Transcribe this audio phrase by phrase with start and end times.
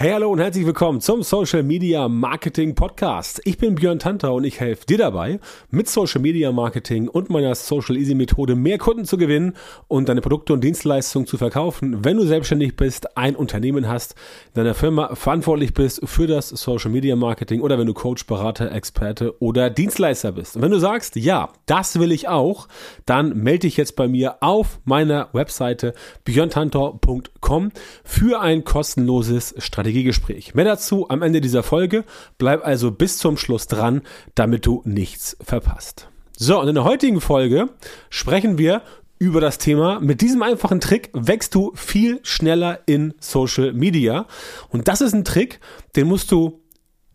[0.00, 3.40] Hey, hallo und herzlich willkommen zum Social Media Marketing Podcast.
[3.42, 5.40] Ich bin Björn Tanter und ich helfe dir dabei,
[5.72, 9.56] mit Social Media Marketing und meiner Social Easy Methode mehr Kunden zu gewinnen
[9.88, 14.14] und deine Produkte und Dienstleistungen zu verkaufen, wenn du selbstständig bist, ein Unternehmen hast,
[14.54, 18.70] in deiner Firma verantwortlich bist für das Social Media Marketing oder wenn du Coach, Berater,
[18.70, 20.54] Experte oder Dienstleister bist.
[20.54, 22.68] Und wenn du sagst, ja, das will ich auch,
[23.04, 25.92] dann melde dich jetzt bei mir auf meiner Webseite
[26.22, 27.72] björntantor.com
[28.04, 30.54] für ein kostenloses Strategie Strategiegespräch.
[30.54, 32.04] Mehr dazu am Ende dieser Folge.
[32.36, 34.02] Bleib also bis zum Schluss dran,
[34.34, 36.08] damit du nichts verpasst.
[36.36, 37.70] So, und in der heutigen Folge
[38.10, 38.82] sprechen wir
[39.18, 39.98] über das Thema.
[40.00, 44.26] Mit diesem einfachen Trick wächst du viel schneller in Social Media.
[44.68, 45.58] Und das ist ein Trick,
[45.96, 46.62] den musst du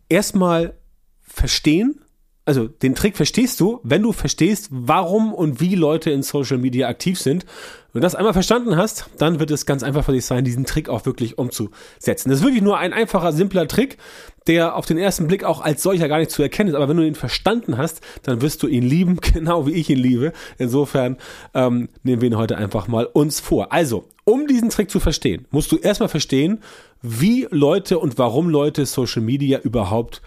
[0.08, 0.74] erstmal
[1.22, 2.03] verstehen.
[2.44, 6.88] Also den Trick verstehst du, wenn du verstehst, warum und wie Leute in Social Media
[6.88, 7.46] aktiv sind
[7.94, 10.64] wenn du das einmal verstanden hast, dann wird es ganz einfach für dich sein, diesen
[10.64, 12.28] Trick auch wirklich umzusetzen.
[12.28, 13.98] Das ist wirklich nur ein einfacher, simpler Trick,
[14.48, 16.74] der auf den ersten Blick auch als solcher gar nicht zu erkennen ist.
[16.74, 19.98] Aber wenn du ihn verstanden hast, dann wirst du ihn lieben, genau wie ich ihn
[20.00, 20.32] liebe.
[20.58, 21.18] Insofern
[21.54, 23.72] ähm, nehmen wir ihn heute einfach mal uns vor.
[23.72, 26.62] Also, um diesen Trick zu verstehen, musst du erstmal verstehen,
[27.00, 30.20] wie Leute und warum Leute Social Media überhaupt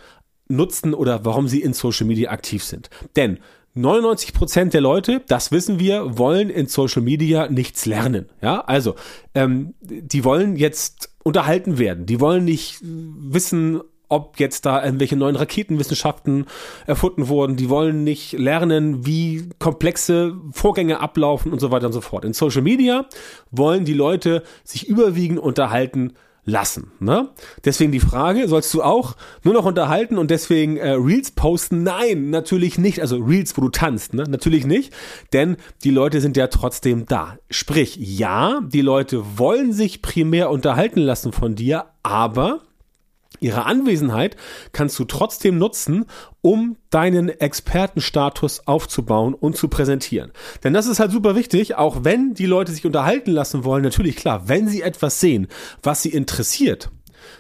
[0.47, 2.89] nutzen oder warum sie in Social Media aktiv sind.
[3.15, 3.39] Denn
[3.77, 8.27] 99 Prozent der Leute, das wissen wir, wollen in Social Media nichts lernen.
[8.41, 8.95] Ja, also
[9.35, 12.05] ähm, die wollen jetzt unterhalten werden.
[12.05, 16.45] Die wollen nicht wissen, ob jetzt da irgendwelche neuen Raketenwissenschaften
[16.85, 17.55] erfunden wurden.
[17.55, 22.25] Die wollen nicht lernen, wie komplexe Vorgänge ablaufen und so weiter und so fort.
[22.25, 23.05] In Social Media
[23.51, 26.13] wollen die Leute sich überwiegend unterhalten
[26.47, 26.91] lassen.
[26.99, 27.29] Ne?
[27.65, 31.83] Deswegen die Frage, sollst du auch nur noch unterhalten und deswegen äh, Reels posten?
[31.83, 33.01] Nein, natürlich nicht.
[33.01, 34.23] Also Reels, wo du tanzt, ne?
[34.23, 34.93] natürlich nicht,
[35.33, 37.37] denn die Leute sind ja trotzdem da.
[37.51, 42.61] Sprich, ja, die Leute wollen sich primär unterhalten lassen von dir, aber
[43.39, 44.35] Ihre Anwesenheit
[44.71, 46.05] kannst du trotzdem nutzen,
[46.41, 50.31] um deinen Expertenstatus aufzubauen und zu präsentieren.
[50.63, 54.15] Denn das ist halt super wichtig, auch wenn die Leute sich unterhalten lassen wollen, natürlich
[54.15, 55.47] klar, wenn sie etwas sehen,
[55.83, 56.89] was sie interessiert,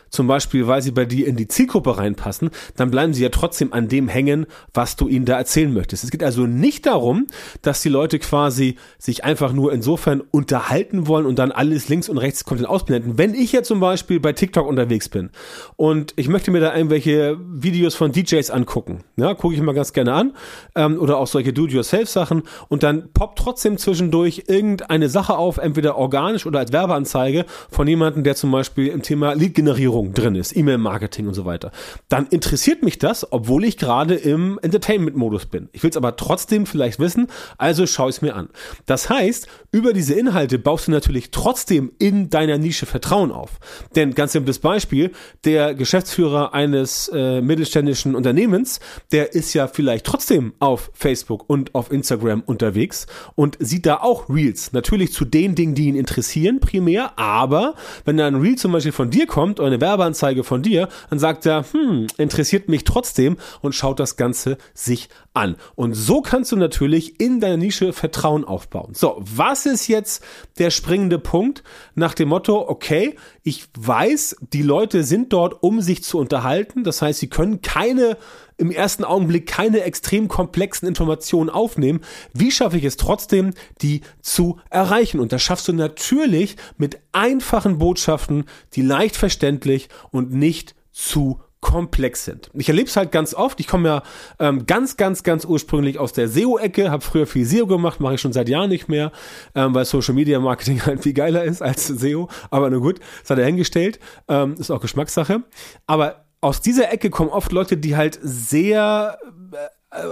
[0.09, 3.73] zum Beispiel, weil sie bei dir in die Zielgruppe reinpassen, dann bleiben sie ja trotzdem
[3.73, 6.03] an dem hängen, was du ihnen da erzählen möchtest.
[6.03, 7.27] Es geht also nicht darum,
[7.61, 12.17] dass die Leute quasi sich einfach nur insofern unterhalten wollen und dann alles links und
[12.17, 13.17] rechts komplett ausblenden.
[13.17, 15.29] Wenn ich jetzt zum Beispiel bei TikTok unterwegs bin
[15.75, 19.93] und ich möchte mir da irgendwelche Videos von DJs angucken, ja, gucke ich mal ganz
[19.93, 20.33] gerne an,
[20.75, 26.45] ähm, oder auch solche Do-it-yourself-Sachen und dann poppt trotzdem zwischendurch irgendeine Sache auf, entweder organisch
[26.45, 31.27] oder als Werbeanzeige von jemandem, der zum Beispiel im Thema Lead-Generierung Optimierung drin ist, E-Mail-Marketing
[31.27, 31.71] und so weiter,
[32.09, 35.69] dann interessiert mich das, obwohl ich gerade im Entertainment-Modus bin.
[35.71, 37.27] Ich will es aber trotzdem vielleicht wissen,
[37.57, 38.49] also schaue ich es mir an.
[38.85, 43.59] Das heißt, über diese Inhalte baust du natürlich trotzdem in deiner Nische Vertrauen auf.
[43.95, 45.11] Denn ganz simples Beispiel,
[45.45, 48.79] der Geschäftsführer eines äh, mittelständischen Unternehmens,
[49.11, 54.29] der ist ja vielleicht trotzdem auf Facebook und auf Instagram unterwegs und sieht da auch
[54.29, 54.73] Reels.
[54.73, 57.75] Natürlich zu den Dingen, die ihn interessieren, primär, aber
[58.05, 61.17] wenn da ein Reel zum Beispiel von dir kommt oder eine Werbeanzeige von dir, dann
[61.17, 65.55] sagt er, hm, interessiert mich trotzdem und schaut das Ganze sich an.
[65.75, 68.93] Und so kannst du natürlich in deiner Nische Vertrauen aufbauen.
[68.93, 70.23] So, was ist jetzt
[70.57, 71.63] der springende Punkt
[71.95, 76.83] nach dem Motto, okay, ich weiß, die Leute sind dort, um sich zu unterhalten.
[76.83, 78.17] Das heißt, sie können keine
[78.57, 82.01] im ersten Augenblick keine extrem komplexen Informationen aufnehmen.
[82.33, 85.19] Wie schaffe ich es trotzdem, die zu erreichen?
[85.19, 92.23] Und das schaffst du natürlich mit einfachen Botschaften, die leicht verständlich und nicht zu komplex
[92.25, 92.49] sind.
[92.53, 93.59] Ich erlebe es halt ganz oft.
[93.59, 94.03] Ich komme ja
[94.39, 98.21] ähm, ganz, ganz, ganz ursprünglich aus der SEO-Ecke, habe früher viel SEO gemacht, mache ich
[98.21, 99.11] schon seit Jahren nicht mehr,
[99.55, 102.29] ähm, weil Social Media Marketing halt viel geiler ist als SEO.
[102.51, 103.99] Aber nur gut, das hat er hingestellt.
[104.27, 105.43] Ähm, ist auch Geschmackssache.
[105.87, 109.17] Aber aus dieser Ecke kommen oft Leute, die halt sehr
[109.51, 109.57] äh,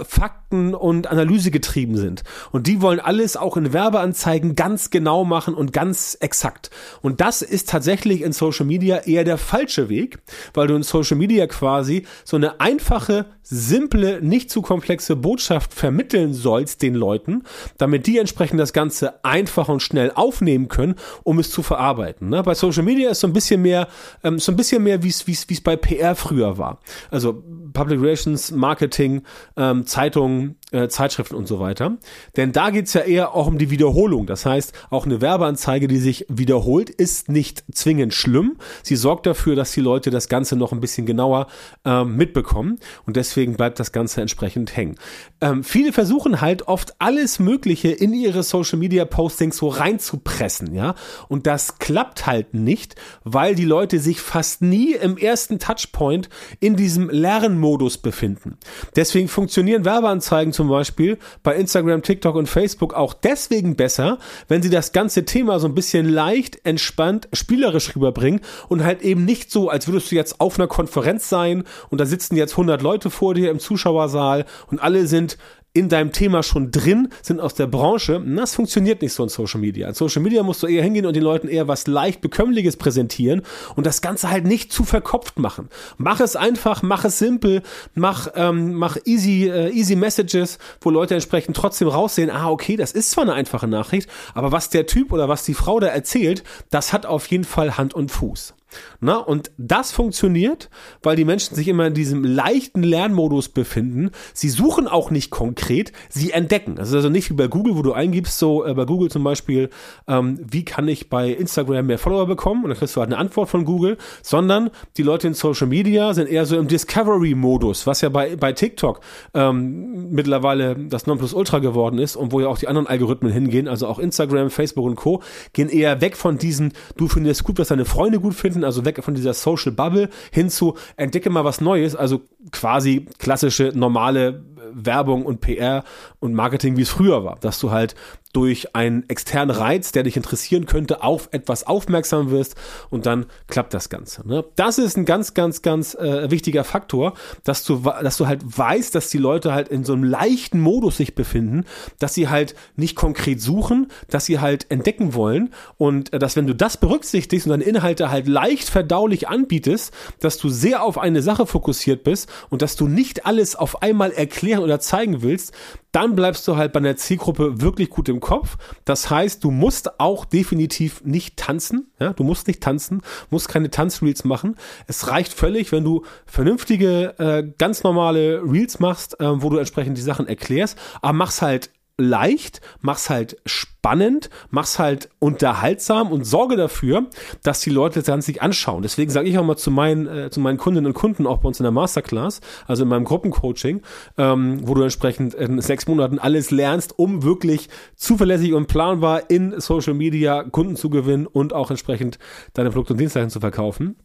[0.04, 2.22] Fakten und Analyse getrieben sind.
[2.50, 6.70] Und die wollen alles auch in Werbeanzeigen ganz genau machen und ganz exakt.
[7.02, 10.18] Und das ist tatsächlich in Social Media eher der falsche Weg,
[10.54, 16.32] weil du in Social Media quasi so eine einfache, simple, nicht zu komplexe Botschaft vermitteln
[16.32, 17.44] sollst den Leuten,
[17.76, 22.30] damit die entsprechend das Ganze einfach und schnell aufnehmen können, um es zu verarbeiten.
[22.30, 22.42] Ne?
[22.42, 23.88] Bei Social Media ist so ein bisschen mehr,
[24.24, 26.80] ähm, so ein bisschen mehr, wie es wie es bei PR früher war.
[27.10, 29.22] Also Public Relations, Marketing,
[29.70, 31.96] ähm, Zeitungen, äh, Zeitschriften und so weiter.
[32.36, 34.26] Denn da geht's ja eher auch um die Wiederholung.
[34.26, 38.56] Das heißt, auch eine Werbeanzeige, die sich wiederholt, ist nicht zwingend schlimm.
[38.82, 41.46] Sie sorgt dafür, dass die Leute das Ganze noch ein bisschen genauer
[41.84, 44.96] äh, mitbekommen und deswegen bleibt das Ganze entsprechend hängen.
[45.40, 50.96] Ähm, viele versuchen halt oft alles Mögliche in ihre Social Media Postings so reinzupressen, ja.
[51.28, 56.28] Und das klappt halt nicht, weil die Leute sich fast nie im ersten Touchpoint
[56.58, 58.58] in diesem Lernmodus befinden.
[58.96, 64.18] Deswegen funktionieren Werbeanzeigen zum Beispiel bei Instagram, TikTok und Facebook auch deswegen besser,
[64.48, 69.24] wenn sie das ganze Thema so ein bisschen leicht, entspannt, spielerisch rüberbringen und halt eben
[69.24, 72.82] nicht so, als würdest du jetzt auf einer Konferenz sein und da sitzen jetzt 100
[72.82, 75.38] Leute vor dir im Zuschauersaal und alle sind
[75.76, 78.22] in deinem Thema schon drin, sind aus der Branche.
[78.26, 79.88] Das funktioniert nicht so in Social Media.
[79.88, 83.42] In Social Media musst du eher hingehen und den Leuten eher was leicht bekömmliches präsentieren
[83.74, 85.68] und das Ganze halt nicht zu verkopft machen.
[85.98, 87.62] Mach es einfach, mach es simpel,
[87.94, 92.92] mach, ähm, mach easy, äh, easy Messages, wo Leute entsprechend trotzdem raussehen, ah, okay, das
[92.92, 96.42] ist zwar eine einfache Nachricht, aber was der Typ oder was die Frau da erzählt,
[96.70, 98.54] das hat auf jeden Fall Hand und Fuß.
[99.00, 100.70] Na, und das funktioniert,
[101.02, 104.10] weil die Menschen sich immer in diesem leichten Lernmodus befinden.
[104.34, 106.76] Sie suchen auch nicht konkret, sie entdecken.
[106.76, 109.24] Das ist also nicht wie bei Google, wo du eingibst, so äh, bei Google zum
[109.24, 109.70] Beispiel,
[110.08, 112.64] ähm, wie kann ich bei Instagram mehr Follower bekommen?
[112.64, 116.14] Und dann kriegst du halt eine Antwort von Google, sondern die Leute in Social Media
[116.14, 119.00] sind eher so im Discovery-Modus, was ja bei, bei TikTok
[119.34, 123.86] ähm, mittlerweile das Nonplusultra geworden ist und wo ja auch die anderen Algorithmen hingehen, also
[123.86, 125.22] auch Instagram, Facebook und Co.,
[125.52, 129.02] gehen eher weg von diesem, du findest gut, was deine Freunde gut finden, also weg
[129.02, 132.22] von dieser Social Bubble hin zu entdecke mal was Neues, also
[132.52, 135.84] quasi klassische normale Werbung und PR
[136.20, 137.94] und Marketing, wie es früher war, dass du halt
[138.36, 142.54] durch einen externen Reiz, der dich interessieren könnte, auf etwas aufmerksam wirst
[142.90, 144.28] und dann klappt das Ganze.
[144.28, 144.44] Ne?
[144.56, 148.94] Das ist ein ganz, ganz, ganz äh, wichtiger Faktor, dass du, dass du halt weißt,
[148.94, 151.64] dass die Leute halt in so einem leichten Modus sich befinden,
[151.98, 156.46] dass sie halt nicht konkret suchen, dass sie halt entdecken wollen und äh, dass wenn
[156.46, 161.22] du das berücksichtigst und deine Inhalte halt leicht verdaulich anbietest, dass du sehr auf eine
[161.22, 165.54] Sache fokussiert bist und dass du nicht alles auf einmal erklären oder zeigen willst,
[165.96, 168.58] dann bleibst du halt bei der Zielgruppe wirklich gut im Kopf.
[168.84, 171.90] Das heißt, du musst auch definitiv nicht tanzen.
[171.98, 173.00] Ja, du musst nicht tanzen,
[173.30, 174.56] musst keine Tanzreels machen.
[174.86, 179.96] Es reicht völlig, wenn du vernünftige, äh, ganz normale Reels machst, äh, wo du entsprechend
[179.96, 186.56] die Sachen erklärst, aber mach's halt leicht, mach's halt spannend, mach's halt unterhaltsam und sorge
[186.56, 187.06] dafür,
[187.42, 188.82] dass die Leute das Ganze sich anschauen.
[188.82, 191.48] Deswegen sage ich auch mal zu meinen, äh, zu meinen Kundinnen und Kunden, auch bei
[191.48, 193.82] uns in der Masterclass, also in meinem Gruppencoaching,
[194.18, 199.58] ähm, wo du entsprechend in sechs Monaten alles lernst, um wirklich zuverlässig und planbar in
[199.60, 202.18] Social Media Kunden zu gewinnen und auch entsprechend
[202.52, 203.96] deine Produkte und Dienstleistungen zu verkaufen.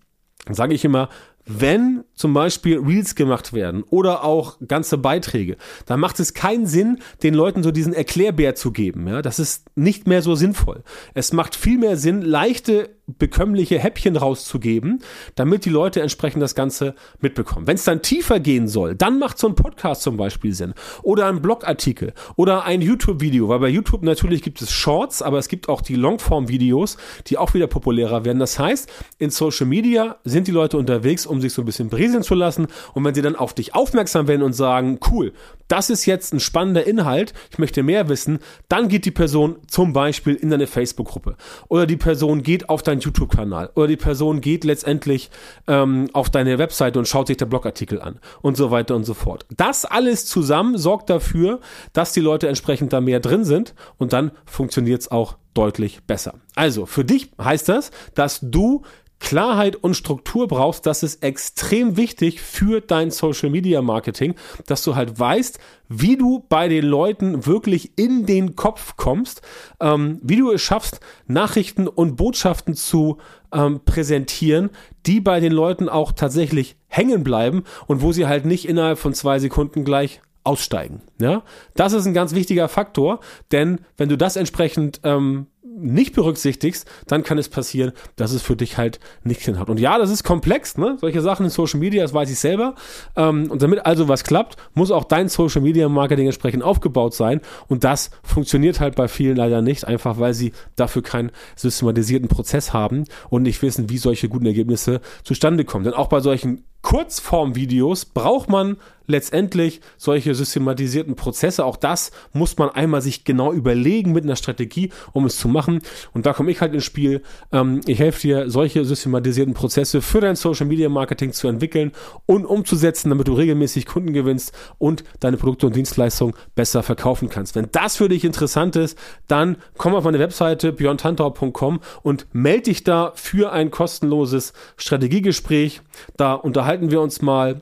[0.49, 1.09] Sage ich immer,
[1.45, 6.99] wenn zum Beispiel Reels gemacht werden oder auch ganze Beiträge, dann macht es keinen Sinn,
[7.23, 9.07] den Leuten so diesen Erklärbär zu geben.
[9.07, 10.83] Ja, das ist nicht mehr so sinnvoll.
[11.13, 15.04] Es macht viel mehr Sinn, leichte bekömmliche Häppchen rauszugeben,
[15.36, 17.68] damit die Leute entsprechend das Ganze mitbekommen.
[17.68, 20.74] Wenn es dann tiefer gehen soll, dann macht so ein Podcast zum Beispiel Sinn
[21.04, 25.48] oder ein Blogartikel oder ein YouTube-Video, weil bei YouTube natürlich gibt es Shorts, aber es
[25.48, 26.98] gibt auch die Longform-Videos,
[27.28, 28.40] die auch wieder populärer werden.
[28.40, 32.24] Das heißt, in Social Media sind die Leute unterwegs, um sich so ein bisschen berieseln
[32.24, 35.34] zu lassen und wenn sie dann auf dich aufmerksam werden und sagen, cool,
[35.71, 39.94] das ist jetzt ein spannender Inhalt, ich möchte mehr wissen, dann geht die Person zum
[39.94, 41.38] Beispiel in deine Facebook-Gruppe.
[41.69, 43.69] Oder die Person geht auf dein YouTube-Kanal.
[43.75, 45.29] Oder die Person geht letztendlich
[45.68, 48.19] ähm, auf deine Webseite und schaut sich der Blogartikel an.
[48.41, 49.45] Und so weiter und so fort.
[49.56, 51.62] Das alles zusammen sorgt dafür,
[51.94, 53.74] dass die Leute entsprechend da mehr drin sind.
[53.97, 56.35] Und dann funktioniert es auch deutlich besser.
[56.56, 58.83] Also für dich heißt das, dass du
[59.21, 64.36] Klarheit und Struktur brauchst, das ist extrem wichtig für dein Social Media Marketing,
[64.67, 69.41] dass du halt weißt, wie du bei den Leuten wirklich in den Kopf kommst,
[69.79, 73.19] ähm, wie du es schaffst, Nachrichten und Botschaften zu
[73.53, 74.69] ähm, präsentieren,
[75.05, 79.13] die bei den Leuten auch tatsächlich hängen bleiben und wo sie halt nicht innerhalb von
[79.13, 81.01] zwei Sekunden gleich aussteigen.
[81.19, 81.43] Ja,
[81.75, 83.19] das ist ein ganz wichtiger Faktor,
[83.51, 88.56] denn wenn du das entsprechend ähm, nicht berücksichtigst, dann kann es passieren, dass es für
[88.56, 89.70] dich halt nicht hinhaut.
[89.70, 90.98] Und ja, das ist komplex, ne?
[91.00, 92.75] Solche Sachen in Social Media, das weiß ich selber.
[93.15, 97.41] Ähm, und damit also was klappt, muss auch dein Social Media Marketing entsprechend aufgebaut sein.
[97.68, 102.74] Und das funktioniert halt bei vielen leider nicht, einfach weil sie dafür keinen systematisierten Prozess
[102.74, 105.86] haben und nicht wissen, wie solche guten Ergebnisse zustande kommen.
[105.86, 111.65] Denn auch bei solchen Kurzformvideos braucht man letztendlich solche systematisierten Prozesse.
[111.65, 115.81] Auch das muss man einmal sich genau überlegen mit einer Strategie, um es zu machen.
[116.13, 117.22] Und da komme ich halt ins Spiel.
[117.51, 121.91] Ähm, ich helfe dir, solche systematisierten Prozesse für dein Social Media Marketing zu entwickeln
[122.25, 127.55] und umzusetzen, damit du regelmäßig Kunden gewinnst und deine Produkte und Dienstleistungen besser verkaufen kannst.
[127.55, 132.84] Wenn das für dich interessant ist, dann komm auf meine Webseite björntantau.com und melde dich
[132.84, 135.81] da für ein kostenloses Strategiegespräch.
[136.17, 137.62] Da unterhalten wir uns mal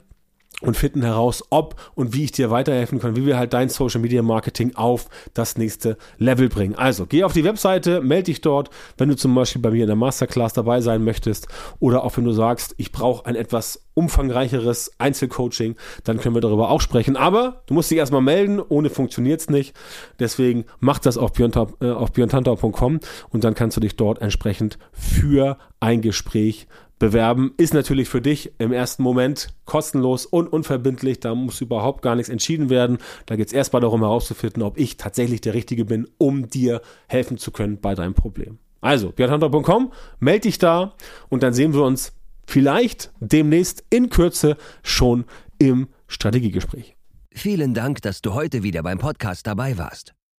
[0.61, 4.01] und finden heraus, ob und wie ich dir weiterhelfen kann, wie wir halt dein Social
[4.01, 6.75] Media Marketing auf das nächste Level bringen.
[6.75, 9.87] Also geh auf die Webseite, melde dich dort, wenn du zum Beispiel bei mir in
[9.87, 11.47] der Masterclass dabei sein möchtest
[11.79, 15.75] oder auch wenn du sagst, ich brauche ein etwas umfangreicheres Einzelcoaching,
[16.05, 17.17] dann können wir darüber auch sprechen.
[17.17, 19.75] Aber du musst dich erstmal melden, ohne funktioniert es nicht.
[20.19, 22.99] Deswegen mach das auf, äh, auf björntantau.com
[23.29, 26.67] und dann kannst du dich dort entsprechend für ein Gespräch
[26.99, 27.53] bewerben.
[27.57, 31.19] Ist natürlich für dich im ersten Moment kostenlos und unverbindlich.
[31.19, 32.99] Da muss überhaupt gar nichts entschieden werden.
[33.25, 37.37] Da geht es erstmal darum herauszufinden, ob ich tatsächlich der Richtige bin, um dir helfen
[37.37, 38.59] zu können bei deinem Problem.
[38.81, 40.93] Also, björnhunter.com, melde dich da
[41.29, 42.13] und dann sehen wir uns
[42.45, 45.25] vielleicht demnächst in Kürze schon
[45.57, 46.95] im Strategiegespräch.
[47.31, 50.18] Vielen Dank, dass du heute wieder beim Podcast dabei warst.